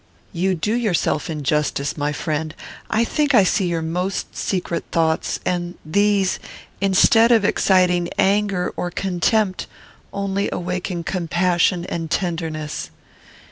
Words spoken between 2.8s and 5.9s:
I think I see your most secret thoughts; and